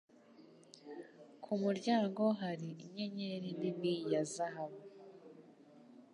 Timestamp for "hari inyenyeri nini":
2.41-3.93